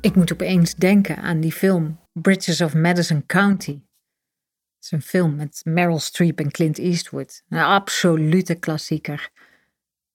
[0.00, 3.72] Ik moet opeens denken aan die film Bridges of Madison County.
[3.72, 7.42] Het is een film met Meryl Streep en Clint Eastwood.
[7.48, 9.30] Een absolute klassieker.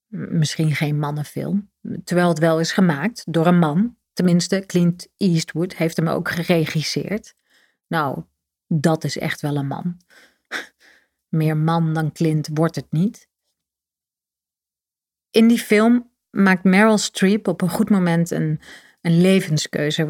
[0.08, 1.72] Misschien geen mannenfilm,
[2.04, 3.98] terwijl het wel is gemaakt door een man.
[4.14, 7.36] Tenminste, Clint Eastwood heeft hem ook geregisseerd.
[7.88, 8.24] Nou,
[8.68, 9.98] dat is echt wel een man.
[11.40, 13.30] Meer man dan Clint wordt het niet.
[15.30, 18.60] In die film maakt Meryl Streep op een goed moment een,
[19.04, 20.04] een levenskeuze.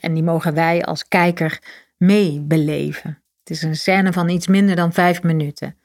[0.00, 1.58] En die mogen wij als kijker
[1.96, 3.22] meebeleven.
[3.38, 5.76] Het is een scène van iets minder dan vijf minuten.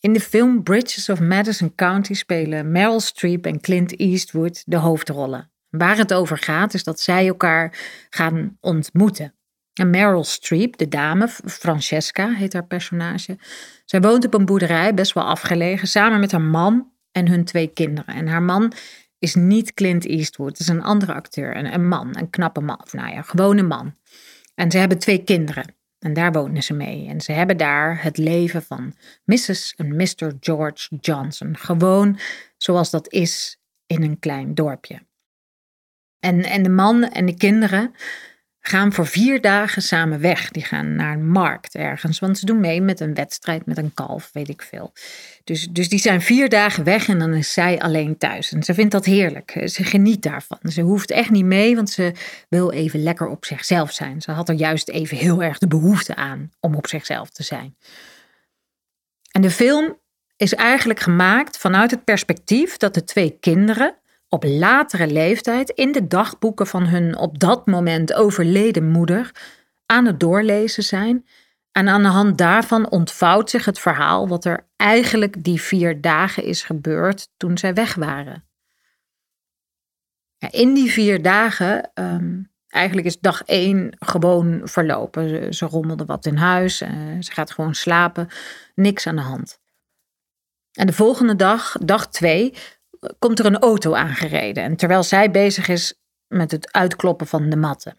[0.00, 5.50] In de film Bridges of Madison County spelen Meryl Streep en Clint Eastwood de hoofdrollen.
[5.70, 7.78] Waar het over gaat is dat zij elkaar
[8.10, 9.34] gaan ontmoeten.
[9.74, 13.38] En Meryl Streep, de dame, Francesca heet haar personage,
[13.84, 17.66] zij woont op een boerderij, best wel afgelegen, samen met haar man en hun twee
[17.66, 18.14] kinderen.
[18.14, 18.72] En haar man
[19.18, 22.86] is niet Clint Eastwood, het is een andere acteur, een, een man, een knappe man,
[22.92, 23.94] nou ja, gewone man.
[24.54, 25.76] En ze hebben twee kinderen.
[25.98, 27.08] En daar wonen ze mee.
[27.08, 28.94] En ze hebben daar het leven van
[29.24, 29.74] Mrs.
[29.76, 30.32] en Mr.
[30.40, 31.56] George Johnson.
[31.56, 32.18] Gewoon
[32.56, 35.06] zoals dat is in een klein dorpje.
[36.18, 37.94] En, en de man en de kinderen
[38.68, 40.50] gaan voor vier dagen samen weg.
[40.50, 43.94] Die gaan naar een markt ergens, want ze doen mee met een wedstrijd met een
[43.94, 44.92] kalf, weet ik veel.
[45.44, 48.52] Dus, dus die zijn vier dagen weg en dan is zij alleen thuis.
[48.52, 49.60] En ze vindt dat heerlijk.
[49.64, 50.58] Ze geniet daarvan.
[50.62, 52.12] Ze hoeft echt niet mee, want ze
[52.48, 54.20] wil even lekker op zichzelf zijn.
[54.20, 57.76] Ze had er juist even heel erg de behoefte aan om op zichzelf te zijn.
[59.30, 59.96] En de film
[60.36, 63.96] is eigenlijk gemaakt vanuit het perspectief dat de twee kinderen
[64.28, 69.30] op latere leeftijd in de dagboeken van hun op dat moment overleden moeder
[69.86, 71.26] aan het doorlezen zijn.
[71.72, 76.44] En aan de hand daarvan ontvouwt zich het verhaal wat er eigenlijk die vier dagen
[76.44, 78.44] is gebeurd toen zij weg waren.
[80.50, 85.28] In die vier dagen, um, eigenlijk is dag één gewoon verlopen.
[85.28, 86.88] Ze, ze rommelde wat in huis, uh,
[87.20, 88.28] ze gaat gewoon slapen,
[88.74, 89.60] niks aan de hand.
[90.72, 92.54] En de volgende dag, dag twee,
[93.18, 94.62] komt er een auto aangereden.
[94.62, 95.94] En terwijl zij bezig is
[96.26, 97.96] met het uitkloppen van de matten.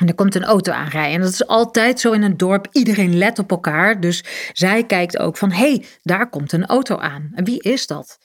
[0.00, 1.14] En er komt een auto aanrijden.
[1.14, 2.68] En dat is altijd zo in een dorp.
[2.72, 4.00] Iedereen let op elkaar.
[4.00, 7.30] Dus zij kijkt ook van: hé, hey, daar komt een auto aan.
[7.34, 8.18] En wie is dat?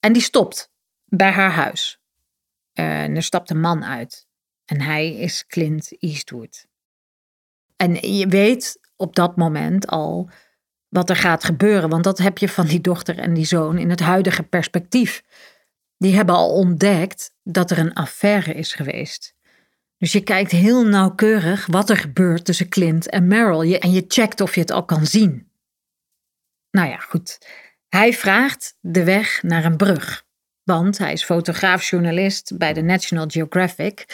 [0.00, 0.70] En die stopt
[1.04, 2.00] bij haar huis.
[2.72, 4.26] En er stapt een man uit.
[4.64, 6.66] En hij is Clint Eastwood.
[7.76, 10.30] En je weet op dat moment al
[10.88, 11.88] wat er gaat gebeuren.
[11.88, 15.22] Want dat heb je van die dochter en die zoon in het huidige perspectief.
[15.98, 19.34] Die hebben al ontdekt dat er een affaire is geweest.
[19.98, 23.78] Dus je kijkt heel nauwkeurig wat er gebeurt tussen Clint en Meryl.
[23.78, 25.50] en je checkt of je het al kan zien.
[26.70, 27.38] Nou ja, goed.
[27.88, 30.24] Hij vraagt de weg naar een brug.
[30.62, 34.04] Want hij is fotograaf-journalist bij de National Geographic.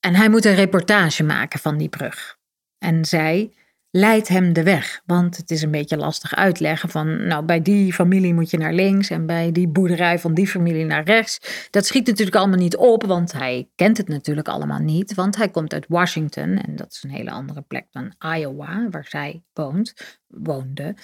[0.00, 2.38] En hij moet een reportage maken van die brug.
[2.78, 3.52] En zij
[3.90, 5.02] leidt hem de weg.
[5.06, 8.72] Want het is een beetje lastig uitleggen van, nou, bij die familie moet je naar
[8.72, 11.68] links en bij die boerderij van die familie naar rechts.
[11.70, 15.48] Dat schiet natuurlijk allemaal niet op, want hij kent het natuurlijk allemaal niet, want hij
[15.48, 19.94] komt uit Washington en dat is een hele andere plek dan Iowa, waar zij woont,
[20.26, 20.94] woonde.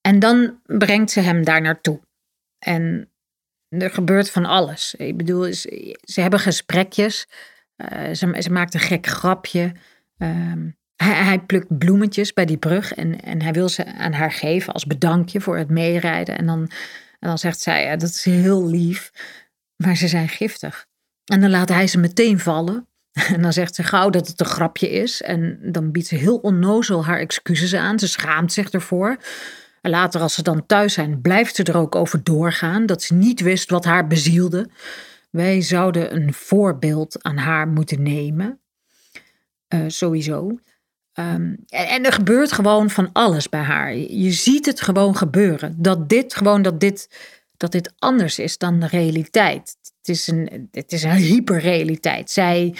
[0.00, 2.00] En dan brengt ze hem daar naartoe.
[2.58, 3.08] En
[3.68, 4.94] er gebeurt van alles.
[4.94, 7.28] Ik bedoel, ze, hebben gesprekjes.
[7.76, 9.72] Uh, ze, ze maakt een gek grapje.
[10.18, 10.52] Uh,
[10.96, 14.86] hij, plukt bloemetjes bij die brug en, en hij wil ze aan haar geven als
[14.86, 16.38] bedankje voor het meerijden.
[16.38, 16.60] En dan,
[17.20, 19.12] en dan zegt zij, ja, dat is heel lief,
[19.76, 20.86] maar ze zijn giftig.
[21.24, 22.86] En dan laat hij ze meteen vallen.
[23.34, 25.22] En dan zegt ze gauw dat het een grapje is.
[25.22, 27.98] En dan biedt ze heel onnozel haar excuses aan.
[27.98, 29.16] Ze schaamt zich ervoor.
[29.80, 33.14] En later, als ze dan thuis zijn, blijft ze er ook over doorgaan dat ze
[33.14, 34.68] niet wist wat haar bezielde.
[35.30, 38.60] Wij zouden een voorbeeld aan haar moeten nemen.
[39.74, 40.58] Uh, sowieso.
[41.14, 43.96] Ehm, en, er gebeurt gewoon van alles bij haar.
[43.96, 45.74] Je ziet het gewoon gebeuren.
[45.78, 47.08] Dat dit gewoon, dat dit,
[47.56, 49.76] dat dit anders is dan de realiteit.
[49.98, 52.30] Het is een, het is een hyperrealiteit.
[52.30, 52.74] Zij,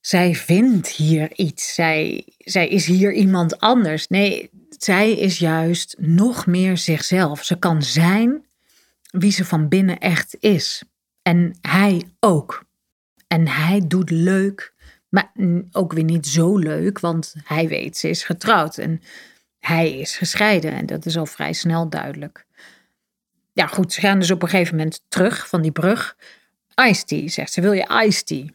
[0.00, 1.74] zij vindt hier iets.
[1.74, 4.08] Zij, zij is hier iemand anders.
[4.08, 7.44] Nee, zij is juist nog meer zichzelf.
[7.44, 8.46] Ze kan zijn
[9.10, 10.82] wie ze van binnen echt is.
[11.22, 12.64] En hij ook.
[13.26, 14.74] En hij doet leuk
[15.08, 15.32] maar
[15.72, 19.02] ook weer niet zo leuk, want hij weet, ze is getrouwd en
[19.58, 20.72] hij is gescheiden.
[20.72, 22.46] En dat is al vrij snel duidelijk.
[23.52, 26.16] Ja, goed, ze gaan dus op een gegeven moment terug van die brug.
[26.74, 27.60] Ice tea, zegt ze.
[27.60, 28.46] Wil je ice tea?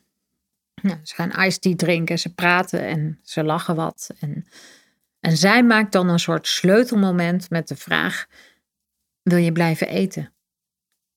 [0.82, 4.10] Nou, ze gaan ice tea drinken, ze praten en ze lachen wat.
[4.20, 4.48] En,
[5.20, 8.26] en zij maakt dan een soort sleutelmoment met de vraag:
[9.22, 10.34] Wil je blijven eten?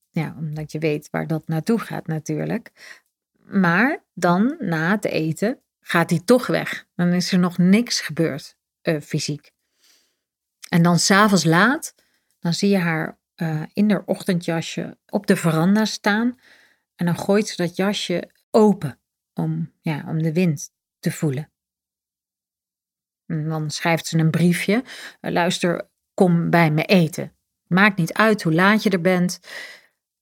[0.09, 2.71] Ja, omdat je weet waar dat naartoe gaat natuurlijk.
[3.47, 6.85] Maar dan, na het eten, gaat hij toch weg.
[6.95, 9.51] Dan is er nog niks gebeurd, uh, fysiek.
[10.69, 11.95] En dan s'avonds laat,
[12.39, 16.39] dan zie je haar uh, in haar ochtendjasje op de veranda staan.
[16.95, 18.99] En dan gooit ze dat jasje open
[19.33, 21.51] om, ja, om de wind te voelen.
[23.25, 24.83] En dan schrijft ze een briefje.
[25.21, 27.35] Luister, kom bij me eten.
[27.67, 29.39] Maakt niet uit hoe laat je er bent.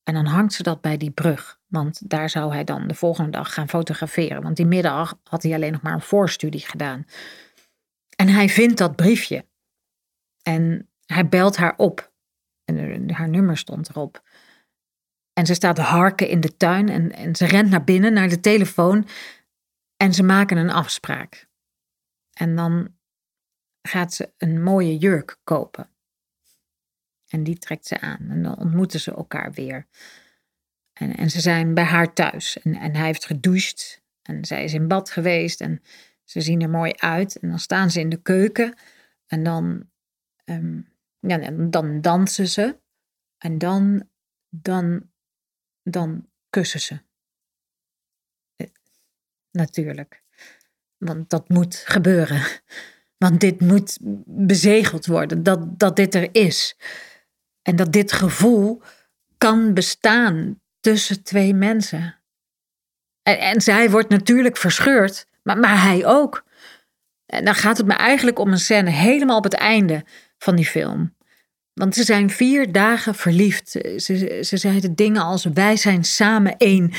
[0.06, 1.60] En dan hangt ze dat bij die brug.
[1.68, 4.42] Want daar zou hij dan de volgende dag gaan fotograferen.
[4.42, 7.06] Want die middag had hij alleen nog maar een voorstudie gedaan.
[8.16, 9.46] En hij vindt dat briefje.
[10.42, 12.14] En hij belt haar op.
[12.66, 14.24] En haar nummer stond erop.
[15.34, 18.40] En ze staat harken in de tuin en, en ze rent naar binnen, naar de
[18.40, 19.08] telefoon.
[19.98, 21.48] En ze maken een afspraak.
[22.34, 22.96] En dan
[23.82, 25.95] gaat ze een mooie jurk kopen.
[27.28, 28.30] En die trekt ze aan.
[28.30, 29.88] En dan ontmoeten ze elkaar weer.
[30.94, 32.62] En, en ze zijn bij haar thuis.
[32.62, 34.04] En, en hij heeft gedoucht.
[34.22, 35.62] En zij is in bad geweest.
[35.62, 35.82] En
[36.24, 37.40] ze zien er mooi uit.
[37.40, 38.78] En dan staan ze in de keuken.
[39.28, 39.90] En dan,
[40.46, 40.90] um,
[41.20, 42.80] ja, dan dansen ze.
[43.38, 44.10] En dan,
[44.50, 45.10] dan,
[45.84, 47.00] dan kussen ze.
[48.56, 48.68] Eh,
[49.52, 50.24] natuurlijk.
[50.98, 52.42] Want dat moet gebeuren.
[53.18, 55.44] Want dit moet bezegeld worden.
[55.44, 56.78] Dat, dat dit er is.
[57.66, 58.82] En dat dit gevoel
[59.38, 62.22] kan bestaan tussen twee mensen.
[63.24, 66.44] En, en zij wordt natuurlijk verscheurd, maar, maar hij ook.
[67.26, 70.06] En dan gaat het me eigenlijk om een scène helemaal op het einde
[70.38, 71.16] van die film.
[71.74, 73.70] Want ze zijn vier dagen verliefd.
[73.70, 76.94] Ze, ze zeiden dingen als wij zijn samen één.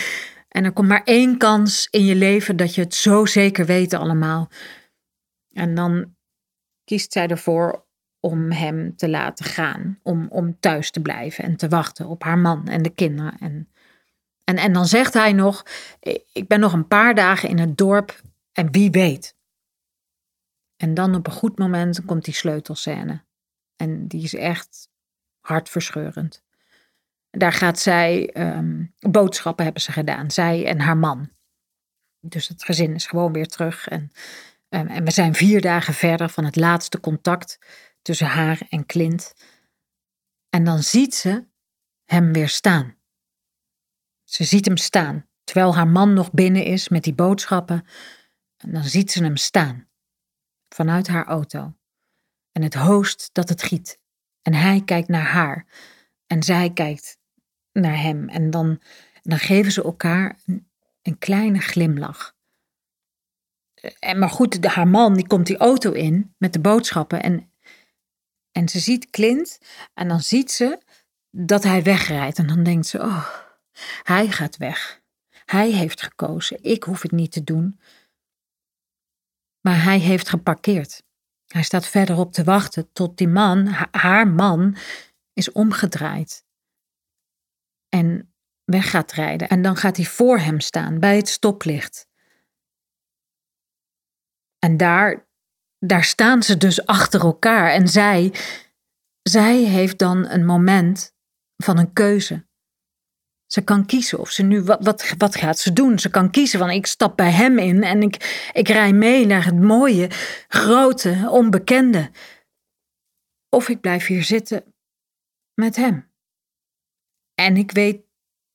[0.49, 3.95] En er komt maar één kans in je leven dat je het zo zeker weet
[3.95, 4.51] allemaal.
[5.53, 6.17] En dan
[6.85, 7.86] kiest zij ervoor
[8.27, 9.99] om hem te laten gaan.
[10.03, 13.39] Om, om thuis te blijven en te wachten op haar man en de kinderen.
[13.39, 13.69] En,
[14.45, 15.67] en, en dan zegt hij nog:
[16.33, 18.21] Ik ben nog een paar dagen in het dorp
[18.53, 19.37] en wie weet.
[20.77, 23.25] En dan op een goed moment komt die sleutelscène.
[23.77, 24.89] En die is echt
[25.41, 26.45] hartverscheurend.
[27.31, 31.31] Daar gaat zij, ehm, boodschappen hebben ze gedaan, zij en haar man.
[32.21, 33.89] Dus het gezin is gewoon weer terug.
[33.89, 34.11] En,
[34.69, 37.59] en, en we zijn vier dagen verder van het laatste contact
[38.07, 39.35] tussen haar en Clint.
[40.49, 41.47] En dan ziet ze
[42.05, 42.97] hem weer staan.
[44.25, 47.87] Ze ziet hem staan, terwijl haar man nog binnen is met die boodschappen.
[48.57, 49.89] En dan ziet ze hem staan,
[50.69, 51.75] vanuit haar auto.
[52.53, 54.01] En het hoost dat het giet.
[54.43, 55.67] En hij kijkt naar haar.
[56.27, 57.19] En zij kijkt
[57.73, 58.29] naar hem.
[58.29, 58.83] En dan,
[59.23, 60.41] dan geven ze elkaar
[61.03, 62.35] een, kleine glimlach.
[63.99, 67.23] En maar goed, haar man die komt die auto in met de boodschappen.
[67.23, 67.51] En
[68.57, 69.59] en ze ziet Clint
[69.95, 70.79] en dan ziet ze
[71.31, 72.39] dat hij wegrijdt.
[72.39, 73.29] En dan denkt ze, oh,
[74.03, 75.03] hij gaat weg.
[75.45, 76.63] Hij heeft gekozen.
[76.63, 77.81] Ik hoef het niet te doen.
[79.61, 81.03] Maar hij heeft geparkeerd.
[81.47, 84.77] Hij staat verderop te wachten tot die man, haar man,
[85.33, 86.45] is omgedraaid.
[87.89, 89.49] En weg gaat rijden.
[89.49, 92.09] En dan gaat hij voor hem staan bij het stoplicht.
[94.59, 95.26] En daar
[95.79, 97.71] daar staan ze dus achter elkaar.
[97.71, 98.35] En zij,
[99.23, 101.15] zij heeft dan een moment
[101.57, 102.47] van een keuze.
[103.47, 105.99] Ze kan kiezen of ze nu, wat, wat, wat gaat ze doen?
[105.99, 109.45] Ze kan kiezen van ik stap bij hem in en ik, ik rij mee naar
[109.45, 110.11] het mooie,
[110.49, 112.11] grote, onbekende.
[113.49, 114.75] Of ik blijf hier zitten
[115.55, 116.13] met hem.
[117.35, 118.05] En ik weet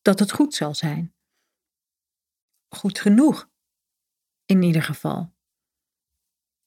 [0.01, 1.15] dat het goed zal zijn.
[2.75, 3.49] Goed genoeg,
[4.45, 5.33] in ieder geval.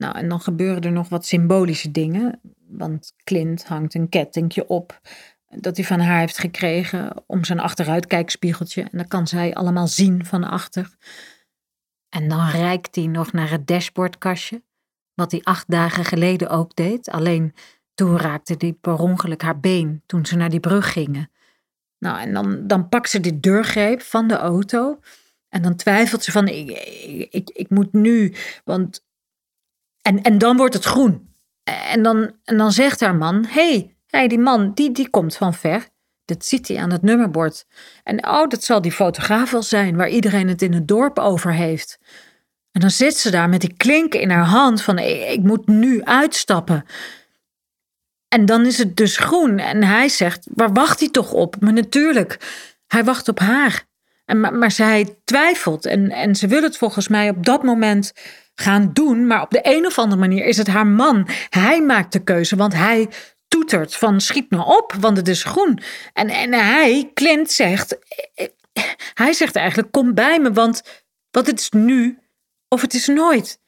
[0.05, 2.41] Nou, en dan gebeuren er nog wat symbolische dingen.
[2.69, 5.01] Want Clint hangt een kettingje op
[5.49, 8.83] dat hij van haar heeft gekregen om zijn achteruitkijkspiegeltje.
[8.83, 10.97] En dat kan zij allemaal zien van achter.
[12.09, 14.63] En dan reikt hij nog naar het dashboardkastje,
[15.15, 17.11] wat hij acht dagen geleden ook deed.
[17.11, 17.55] Alleen
[17.95, 21.31] toen raakte hij per ongeluk haar been toen ze naar die brug gingen.
[21.99, 24.99] Nou, en dan, dan pakt ze de deurgreep van de auto.
[25.49, 28.35] En dan twijfelt ze van, ik, ik moet nu,
[28.65, 29.05] want
[30.05, 31.35] en, en dan wordt het groen.
[31.65, 35.89] En dan, en dan zegt haar man: hey, die man die, die komt van ver.
[36.25, 37.67] Dat ziet hij aan het nummerbord.
[38.03, 41.53] En oh, dat zal die fotograaf wel zijn waar iedereen het in het dorp over
[41.53, 41.99] heeft.
[42.73, 46.05] En dan zit ze daar met die klinken in haar hand van ik moet nu
[46.05, 46.85] uitstappen.
[48.29, 49.59] En dan is het dus groen.
[49.59, 51.57] En hij zegt, waar wacht hij toch op?
[51.61, 52.39] Maar natuurlijk,
[52.87, 53.87] hij wacht op haar.
[54.27, 58.13] Maar, zij twijfelt en, en ze wil het volgens mij op dat moment
[58.55, 59.27] gaan doen.
[59.27, 61.29] Maar op de een of andere manier is het haar man.
[61.49, 63.09] Hij maakt de keuze, want hij
[63.49, 65.79] toetert van schiet nou op, want het is groen.
[66.13, 67.99] En, en hij, Clint, zegt,
[69.15, 70.83] hij zegt eigenlijk: Kom bij me, want
[71.31, 72.19] wat het is nu
[72.69, 73.63] of het is nooit.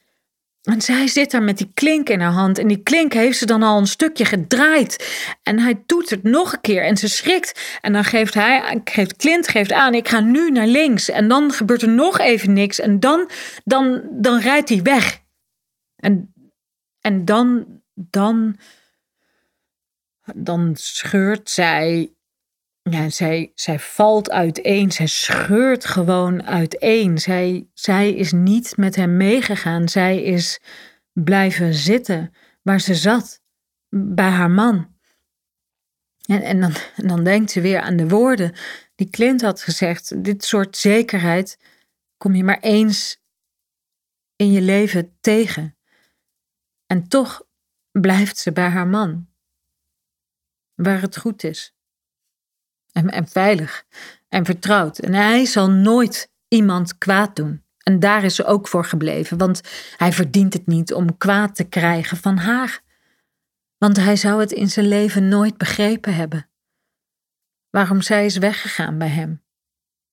[0.67, 2.59] En zij zit daar met die klink in haar hand.
[2.59, 5.09] En die klink heeft ze dan al een stukje gedraaid.
[5.43, 6.85] En hij doet het nog een keer.
[6.85, 7.79] En ze schrikt.
[7.81, 11.09] En dan geeft hij, geeft Clint geeft aan: ik ga nu naar links.
[11.09, 12.81] En dan gebeurt er nog even niks.
[12.81, 13.31] En dan,
[13.65, 15.21] dan, dan rijdt hij weg.
[15.97, 16.35] En,
[17.01, 18.57] en dan, dan,
[20.35, 22.16] dan scheurt zij
[22.91, 24.93] ja, zij, zij valt uiteen.
[24.93, 27.19] Zij scheurt gewoon uiteen.
[27.19, 29.89] Zij, zij is niet met hem meegegaan.
[29.89, 30.61] Zij is
[31.13, 33.43] blijven zitten waar ze zat,
[33.89, 34.95] bij haar man.
[36.27, 38.55] En, en, dan, en dan denkt ze weer aan de woorden
[38.95, 40.25] die Clint had gezegd.
[40.25, 41.59] Dit soort zekerheid
[42.17, 43.21] kom je maar eens
[44.37, 45.77] in je leven tegen.
[46.87, 47.47] En toch
[47.91, 49.29] blijft ze bij haar man,
[50.75, 51.76] waar het goed is
[53.05, 53.85] en, veilig
[54.29, 54.99] en vertrouwd.
[54.99, 57.65] En hij zal nooit iemand kwaad doen.
[57.83, 59.61] En daar is ze ook voor gebleven, want
[59.97, 62.81] hij verdient het niet om kwaad te krijgen van haar.
[63.79, 66.49] Want hij zou het in zijn leven nooit begrepen hebben.
[67.71, 69.43] Waarom zij is weggegaan bij hem.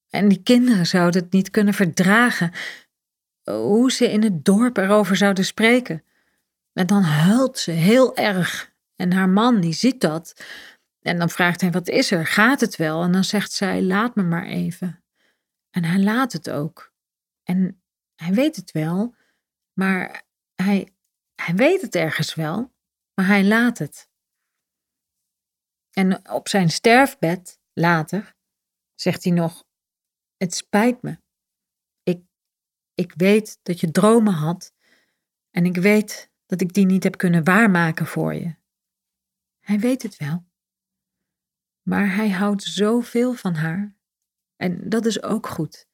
[0.10, 2.52] En die kinderen zouden het niet kunnen verdragen.
[3.44, 6.04] Hoe ze in het dorp erover zouden spreken.
[6.74, 8.72] En dan huilt ze heel erg.
[8.96, 10.44] En haar man, die ziet dat.
[11.03, 12.25] En dan vraagt hij: Wat is er?
[12.25, 13.03] Gaat het wel?
[13.03, 15.03] En dan zegt zij: Laat me maar even.
[15.69, 16.93] En hij laat het ook.
[17.43, 17.83] En
[18.15, 19.15] hij weet het wel,
[19.74, 20.24] maar
[20.55, 20.93] hij,
[21.36, 22.74] hij weet het ergens wel,
[23.13, 24.10] maar hij laat het.
[25.91, 28.36] En op zijn sterfbed later
[28.95, 29.63] zegt hij nog:
[30.38, 31.17] Het spijt me.
[32.03, 32.24] Ik,
[32.93, 34.74] ik weet dat je dromen had
[35.50, 38.55] en ik weet dat ik die niet heb kunnen waarmaken voor je.
[39.60, 40.51] Hij weet het wel.
[41.84, 43.96] Maar hij houdt zoveel van haar.
[44.56, 45.88] En dat is ook goed.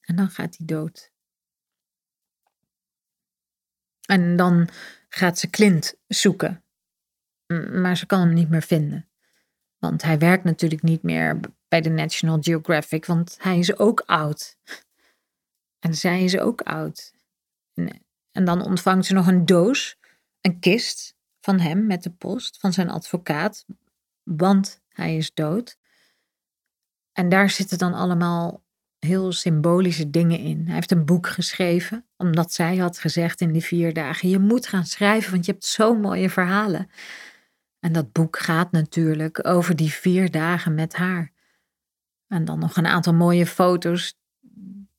[0.00, 1.12] En dan gaat hij dood.
[4.02, 4.68] En dan
[5.08, 6.64] gaat ze Clint zoeken.
[7.72, 9.08] Maar ze kan hem niet meer vinden.
[9.78, 14.56] Want hij werkt natuurlijk niet meer bij de National Geographic, want hij is ook oud.
[15.78, 17.14] En zij is ook oud.
[17.74, 19.98] En, en dan ontvangt ze nog een doos,
[20.40, 23.64] een kist van hem met de post van zijn advocaat,
[24.22, 25.78] want hij is dood.
[27.12, 28.62] En daar zitten dan allemaal
[28.98, 30.64] heel symbolische dingen in.
[30.64, 34.66] Hij heeft een boek geschreven, omdat zij had gezegd in die vier dagen: Je moet
[34.66, 36.90] gaan schrijven, want je hebt zo mooie verhalen.
[37.80, 41.32] En dat boek gaat natuurlijk over die vier dagen met haar.
[42.26, 44.14] En dan nog een aantal mooie foto's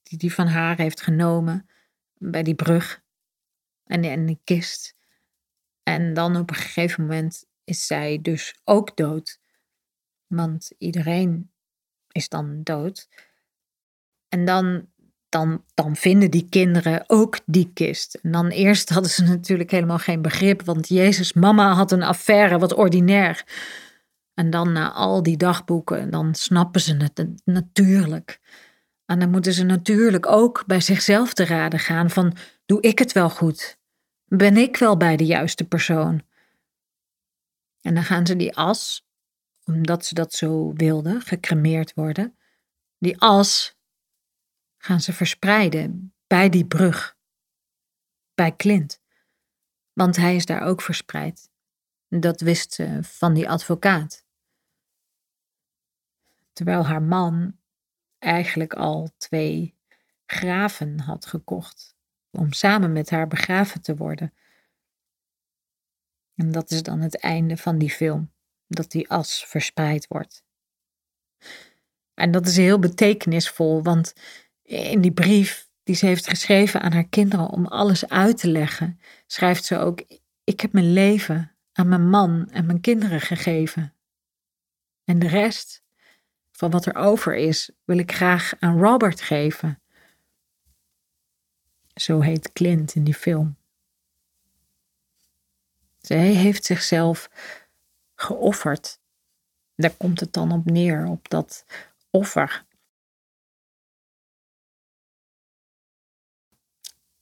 [0.04, 1.70] die hij van haar heeft genomen
[2.18, 3.02] bij die brug
[3.86, 4.96] en in de kist.
[5.84, 9.40] En dan op een gegeven moment is zij dus ook dood.
[10.28, 11.52] Want iedereen
[12.12, 13.08] is dan dood.
[14.30, 14.88] En dan,
[15.30, 18.14] dan, dan vinden die kinderen ook die kist.
[18.14, 22.60] En dan eerst hadden ze natuurlijk helemaal geen begrip, want Jezus' mama had een affaire,
[22.60, 23.46] wat ordinair.
[24.34, 28.40] En dan na al die dagboeken, dan snappen ze het natuurlijk.
[29.06, 33.12] En dan moeten ze natuurlijk ook bij zichzelf te raden gaan van, doe ik het
[33.12, 33.78] wel goed?
[34.26, 36.22] Ben ik wel bij de juiste persoon?
[37.84, 39.08] En dan gaan ze die as,
[39.64, 42.38] omdat ze dat zo wilden, gecremeerd worden,
[42.98, 43.78] die as
[44.78, 47.18] gaan ze verspreiden bij die brug,
[48.34, 49.02] bij Clint.
[49.94, 51.52] Want hij is daar ook verspreid.
[52.08, 54.26] Dat wist ze van die advocaat.
[56.54, 57.58] Terwijl haar man
[58.20, 59.78] eigenlijk al twee
[60.26, 61.96] graven had gekocht
[62.30, 64.34] om samen met haar begraven te worden.
[66.36, 68.32] En dat is dan het einde van die film,
[68.68, 70.44] dat die as verspreid wordt.
[72.14, 74.14] En dat is heel betekenisvol, want
[74.64, 79.00] in die brief die ze heeft geschreven aan haar kinderen om alles uit te leggen,
[79.28, 80.04] schrijft ze ook:
[80.44, 83.94] Ik heb mijn leven aan mijn man en mijn kinderen gegeven.
[85.04, 85.84] En de rest
[86.52, 89.82] van wat er over is, wil ik graag aan Robert geven.
[91.94, 93.58] Zo heet Clint in die film.
[96.08, 97.30] Zij heeft zichzelf
[98.16, 99.00] geofferd.
[99.76, 101.66] Daar komt het dan op neer, op dat
[102.10, 102.66] offer.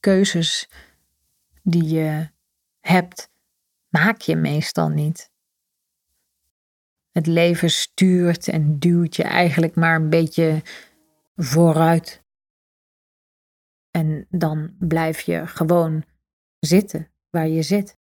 [0.00, 0.68] Keuzes
[1.62, 2.30] die je
[2.80, 3.30] hebt,
[3.88, 5.30] maak je meestal niet.
[7.10, 10.62] Het leven stuurt en duwt je eigenlijk maar een beetje
[11.36, 12.22] vooruit.
[13.90, 16.04] En dan blijf je gewoon
[16.58, 18.00] zitten waar je zit.